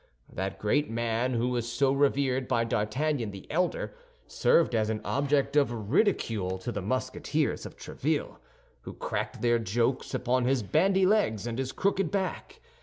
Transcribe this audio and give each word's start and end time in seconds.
That 0.33 0.57
great 0.57 0.89
man 0.89 1.33
who 1.33 1.49
was 1.49 1.71
so 1.71 1.91
revered 1.91 2.47
by 2.47 2.63
D'Artagnan 2.63 3.29
the 3.29 3.45
elder 3.51 3.93
served 4.25 4.73
as 4.73 4.89
an 4.89 4.99
object 5.05 5.55
of 5.55 5.91
ridicule 5.91 6.57
to 6.57 6.71
the 6.71 6.81
Musketeers 6.81 7.67
of 7.67 7.77
Tréville, 7.77 8.37
who 8.81 8.95
cracked 8.95 9.43
their 9.43 9.59
jokes 9.59 10.15
upon 10.15 10.45
his 10.45 10.63
bandy 10.63 11.05
legs 11.05 11.45
and 11.45 11.59
his 11.59 11.71
crooked 11.71 12.09
back. 12.09 12.61